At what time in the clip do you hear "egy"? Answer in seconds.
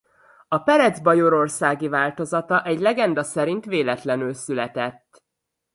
2.63-2.79